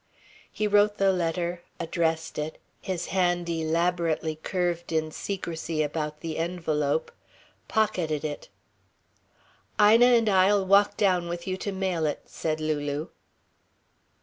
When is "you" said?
11.45-11.55